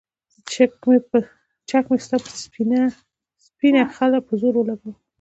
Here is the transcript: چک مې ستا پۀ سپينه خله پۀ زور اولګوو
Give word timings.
چک 1.69 1.83
مې 1.89 1.97
ستا 2.05 2.17
پۀ 2.23 2.29
سپينه 3.47 3.81
خله 3.95 4.19
پۀ 4.25 4.33
زور 4.39 4.53
اولګوو 4.57 4.93